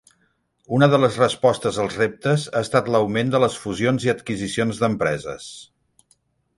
Una 0.77 0.87
de 0.93 0.99
les 1.03 1.17
respostes 1.23 1.77
als 1.83 1.99
reptes 2.01 2.47
ha 2.55 2.63
estat 2.69 2.91
l'augment 2.97 3.31
de 3.37 3.45
les 3.47 3.61
fusions 3.67 4.09
i 4.09 4.15
adquisicions 4.19 4.83
d'empreses. 4.85 5.51